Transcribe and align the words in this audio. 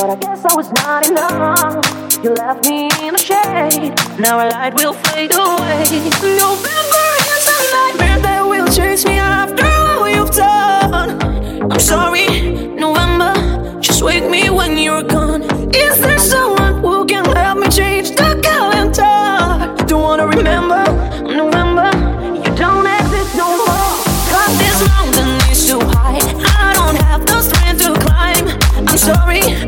But 0.00 0.10
I 0.10 0.14
guess 0.14 0.44
I 0.44 0.54
was 0.54 0.70
not 0.74 1.08
enough. 1.08 2.22
You 2.22 2.32
left 2.34 2.64
me 2.68 2.88
in 3.02 3.14
the 3.14 3.18
shade. 3.18 3.92
Now 4.20 4.38
our 4.38 4.48
light 4.48 4.74
will 4.74 4.92
fade 4.92 5.34
away. 5.34 5.82
November 6.38 7.06
is 7.34 7.46
a 7.50 7.58
nightmare 7.74 8.20
that 8.20 8.46
will 8.46 8.68
chase 8.68 9.04
me 9.04 9.18
after 9.18 9.66
all 9.66 10.08
you've 10.08 10.30
done. 10.30 11.20
I'm 11.72 11.80
sorry, 11.80 12.28
November. 12.78 13.80
Just 13.80 14.02
wake 14.04 14.30
me 14.30 14.50
when 14.50 14.78
you're 14.78 15.02
gone. 15.02 15.42
Is 15.74 16.00
there 16.00 16.18
someone 16.20 16.80
who 16.80 17.04
can 17.04 17.24
help 17.34 17.58
me 17.58 17.68
change 17.68 18.10
the 18.10 18.38
calendar? 18.40 19.02
I 19.02 19.84
don't 19.88 20.02
wanna 20.02 20.28
remember 20.28 20.84
November. 21.22 21.90
You 22.38 22.54
don't 22.54 22.86
exist 22.86 23.34
no 23.34 23.48
more. 23.50 23.90
Cause 24.30 24.58
this 24.62 24.78
mountain 24.86 25.50
is 25.50 25.66
too 25.66 25.80
high. 25.80 26.22
I 26.62 26.72
don't 26.74 26.96
have 27.02 27.26
the 27.26 27.42
strength 27.42 27.82
to 27.82 27.94
climb. 28.06 28.46
I'm 28.86 28.96
sorry. 28.96 29.67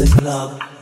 the 0.00 0.06
club. 0.06 0.79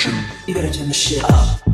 direction. 0.00 0.24
You 0.46 0.54
gotta 0.54 0.72
turn 0.72 0.88
the 0.88 0.94
shit 0.94 1.22
up. 1.24 1.69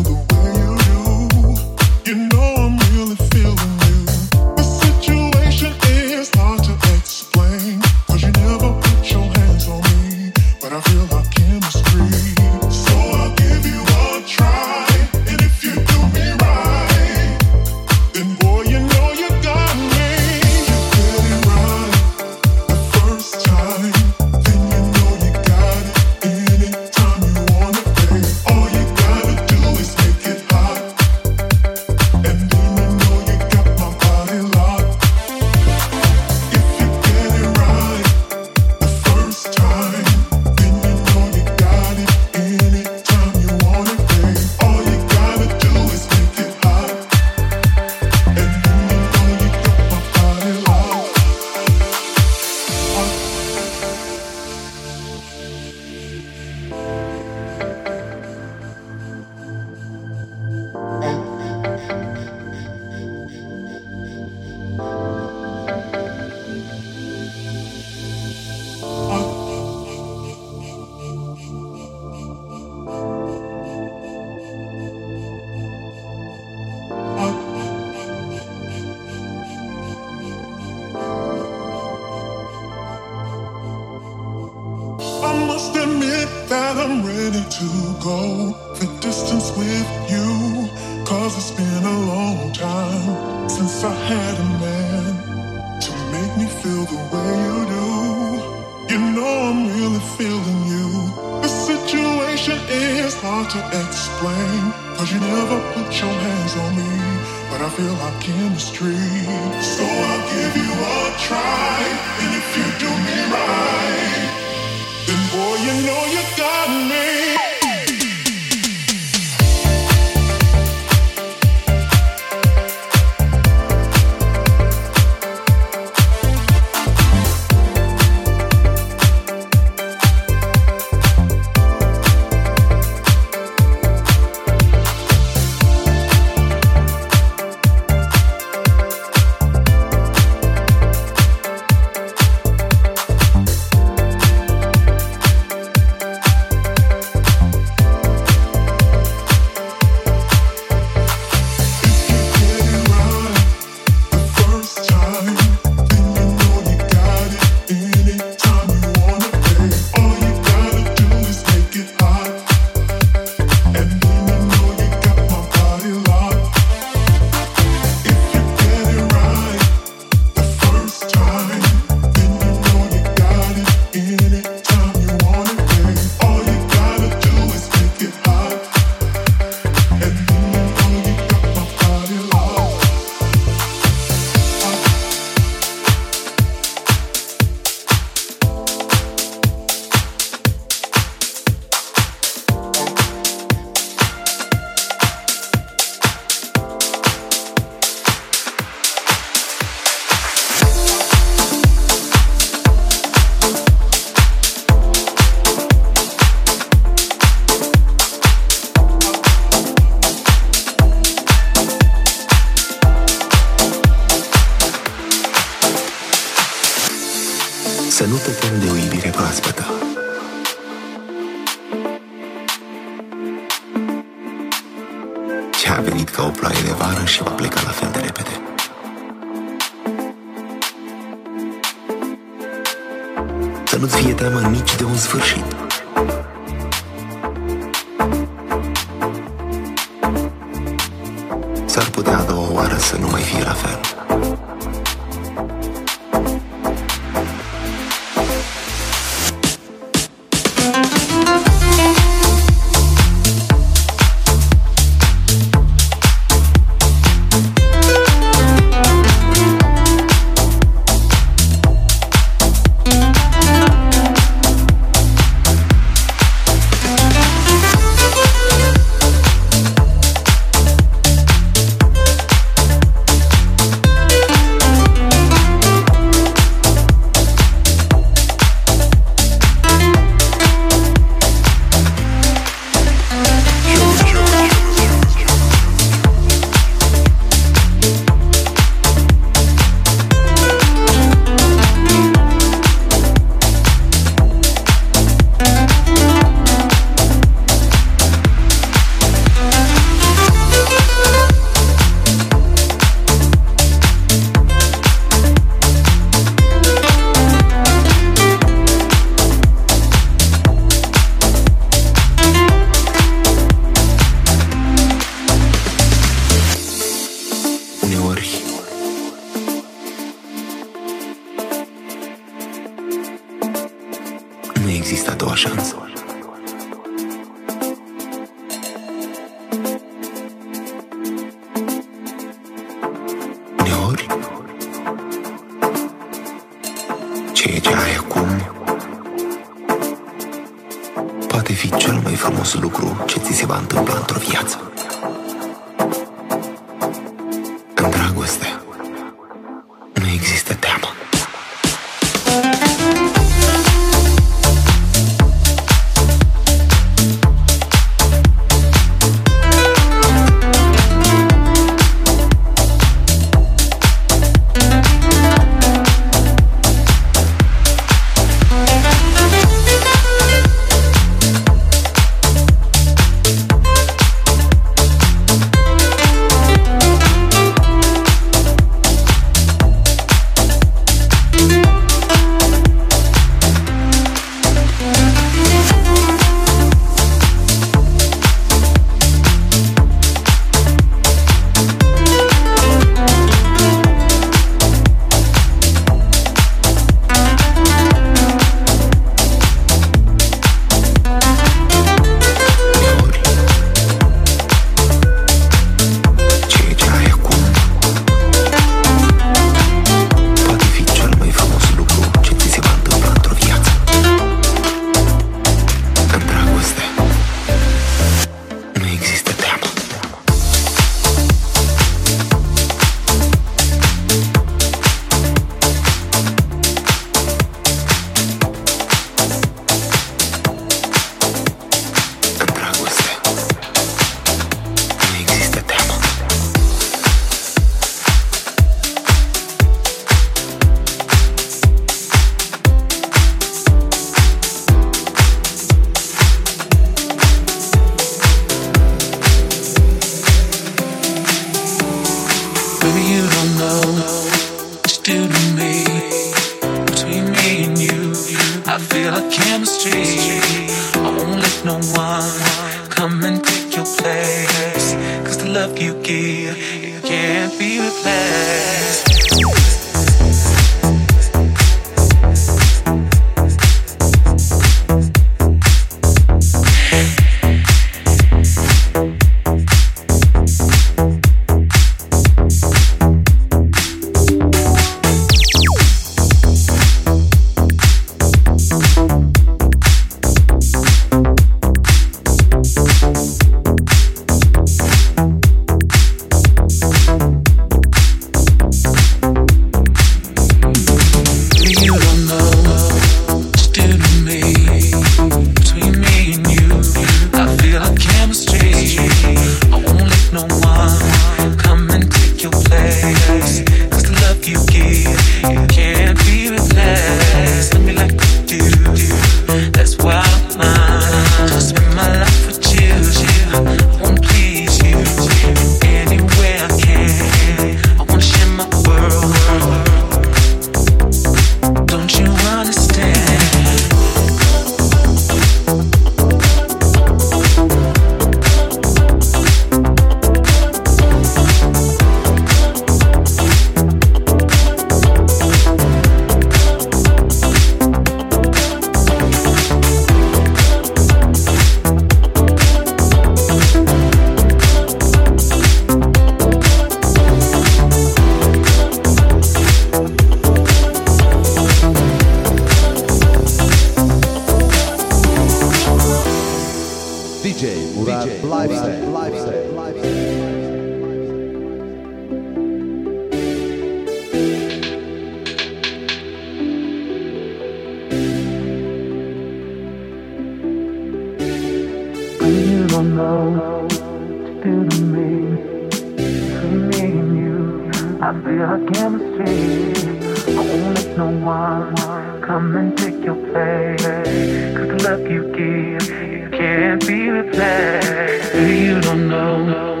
love 595.04 595.30
you 595.30 595.42
give, 595.52 596.50
can't 596.50 597.06
be 597.06 597.28
replaced. 597.28 598.52
Baby, 598.54 598.86
you 598.86 599.00
don't 599.02 599.28
know 599.28 600.00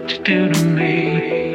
what 0.00 0.12
you 0.12 0.18
do 0.18 0.52
to 0.52 0.64
me. 0.64 1.52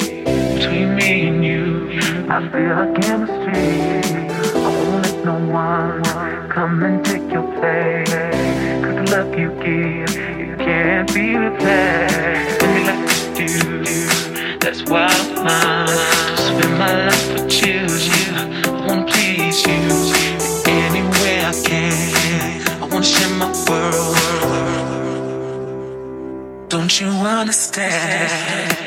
Between 0.56 0.96
me 0.96 1.28
and 1.30 1.46
you, 1.46 1.98
I 2.30 2.40
feel 2.50 2.74
our 2.80 2.94
chemistry. 3.00 4.20
I 4.54 4.68
won't 4.68 5.06
let 5.06 5.24
no 5.24 5.38
one 5.48 6.04
come 6.50 6.84
and 6.84 7.06
take 7.06 7.32
your 7.32 7.48
place. 7.58 8.10
Cause 8.84 8.96
the 9.00 9.06
love 9.16 9.40
you 9.40 9.50
give, 9.64 10.14
you 10.38 10.58
can't 10.58 11.08
be 11.14 11.38
replaced. 11.38 12.60
Baby, 12.60 12.84
like 12.84 13.40
you 13.40 13.84
do, 13.86 14.58
that's 14.60 14.84
why 14.90 15.08
I'm 15.10 15.46
mine. 15.46 16.38
Spend 16.38 16.78
my 16.78 17.06
life 17.08 17.34
with 17.34 17.66
you. 17.66 17.86
I 18.68 18.86
wanna 18.86 19.06
please 19.06 19.66
you 19.66 20.29
don't 23.02 23.38
my 23.38 23.52
world. 23.70 24.18
Don't 26.70 27.00
you 27.00 27.08
understand? 27.08 28.80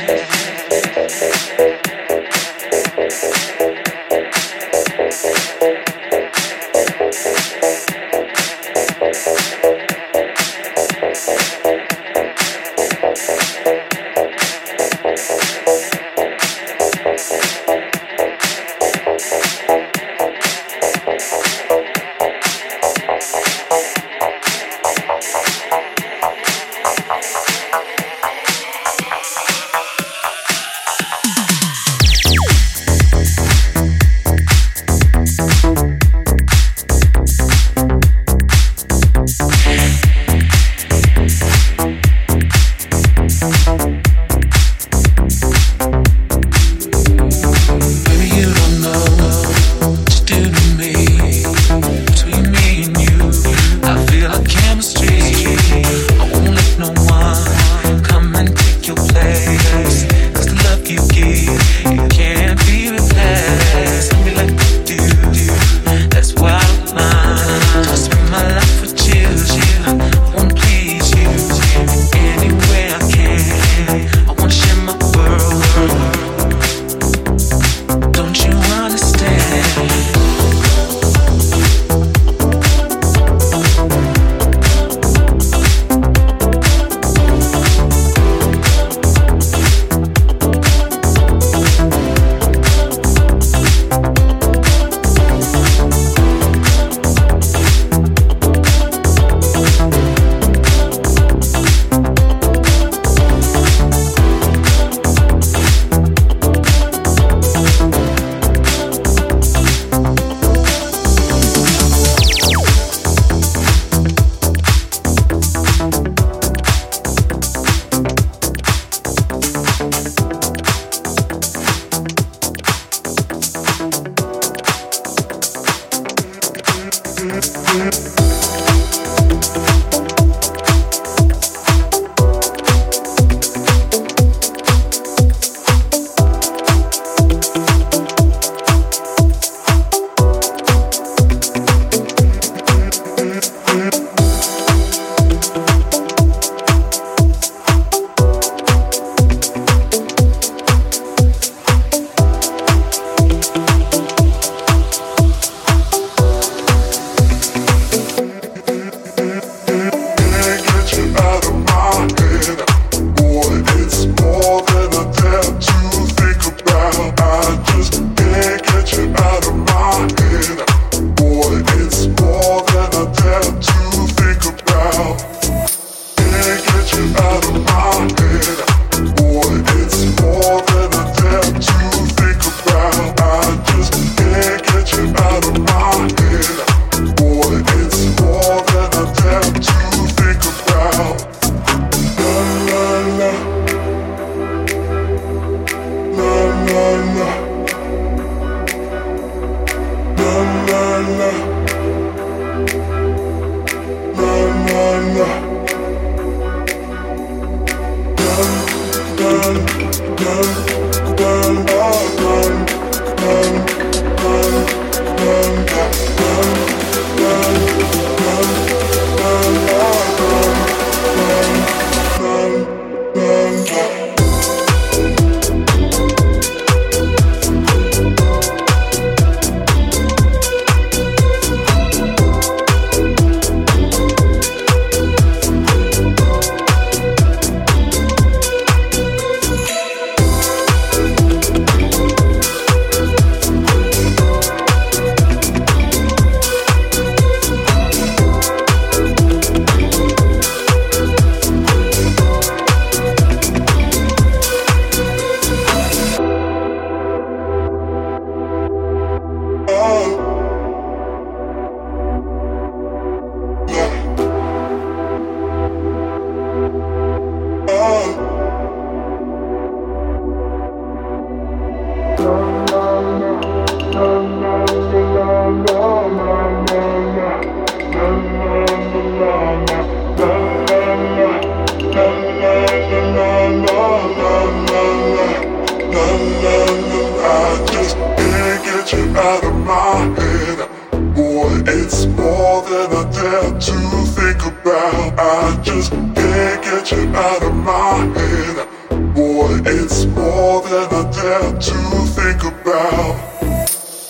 think 302.22 302.44
about. 302.44 303.18